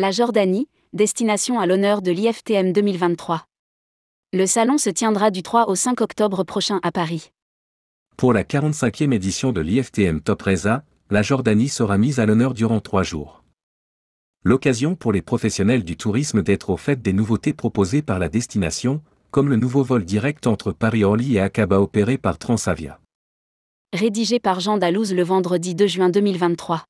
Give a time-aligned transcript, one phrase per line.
[0.00, 3.46] La Jordanie, destination à l'honneur de l'IFTM 2023.
[4.32, 7.32] Le salon se tiendra du 3 au 5 octobre prochain à Paris.
[8.16, 12.78] Pour la 45e édition de l'IFTM Top Reza, la Jordanie sera mise à l'honneur durant
[12.78, 13.42] trois jours.
[14.44, 19.02] L'occasion pour les professionnels du tourisme d'être au fait des nouveautés proposées par la destination,
[19.32, 23.00] comme le nouveau vol direct entre Paris-Orly et Aqaba opéré par Transavia.
[23.92, 26.84] Rédigé par Jean Dalouse le vendredi 2 juin 2023.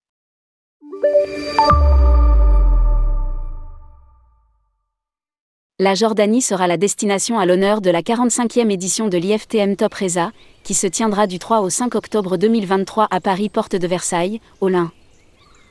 [5.80, 10.32] La Jordanie sera la destination à l'honneur de la 45e édition de l'IFTM Top Reza,
[10.64, 14.66] qui se tiendra du 3 au 5 octobre 2023 à Paris Porte de Versailles, au
[14.66, 14.90] Lin.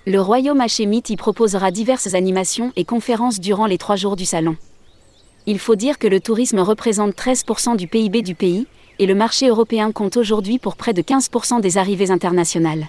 [0.05, 4.55] Le royaume hachémite y proposera diverses animations et conférences durant les trois jours du salon.
[5.45, 8.65] Il faut dire que le tourisme représente 13% du PIB du pays,
[8.99, 12.87] et le marché européen compte aujourd'hui pour près de 15% des arrivées internationales.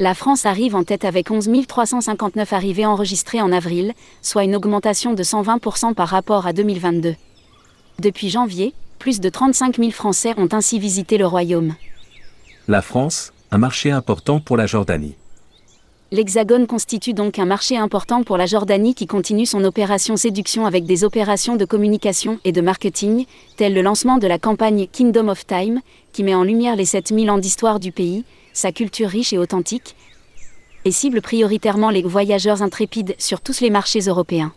[0.00, 5.12] La France arrive en tête avec 11 359 arrivées enregistrées en avril, soit une augmentation
[5.12, 7.16] de 120% par rapport à 2022.
[7.98, 11.74] Depuis janvier, plus de 35 000 Français ont ainsi visité le royaume.
[12.68, 15.16] La France, un marché important pour la Jordanie.
[16.12, 20.84] L'Hexagone constitue donc un marché important pour la Jordanie qui continue son opération séduction avec
[20.84, 23.26] des opérations de communication et de marketing,
[23.56, 25.80] telles le lancement de la campagne Kingdom of Time,
[26.12, 28.24] qui met en lumière les 7000 ans d'histoire du pays,
[28.58, 29.94] sa culture riche et authentique,
[30.84, 34.52] et cible prioritairement les voyageurs intrépides sur tous les marchés européens.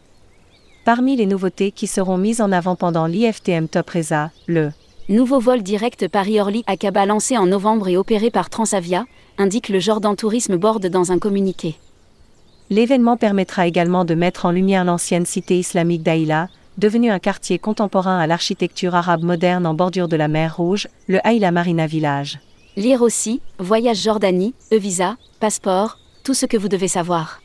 [0.86, 4.72] Parmi les nouveautés qui seront mises en avant pendant l'IFTM Top Reza, le
[5.08, 9.06] nouveau vol direct Paris-Orly Aqaba lancé en novembre et opéré par Transavia,
[9.38, 11.76] indique le Jordan Tourisme Board dans un communiqué.
[12.72, 16.48] L'événement permettra également de mettre en lumière l'ancienne cité islamique d'Aïla,
[16.80, 21.20] devenue un quartier contemporain à l'architecture arabe moderne en bordure de la mer Rouge, le
[21.28, 22.40] Aïla Marina Village.
[22.78, 27.42] Lire aussi, Voyage Jordanie, e-visa, passeport, tout ce que vous devez savoir.